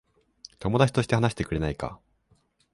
[0.57, 1.99] 友達として話してくれないか。